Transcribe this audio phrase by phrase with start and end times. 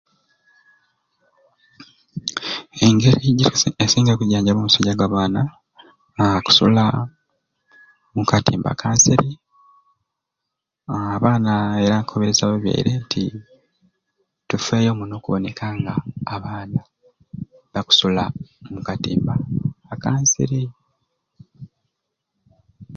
[2.85, 3.49] Engeri gyo
[3.83, 5.41] esinga okujanjaba omusujja gwa baana
[6.21, 6.83] aa kusula
[8.15, 9.31] mu katimba ka nsiri
[10.91, 13.23] aa abaana aa era nkubiriza ababyaire nti
[14.49, 15.93] tufeeyo muno okuboneka nga
[16.35, 16.79] abaana
[17.73, 18.23] bakusula
[18.73, 19.33] mu katimba
[19.93, 20.61] aka nsiri.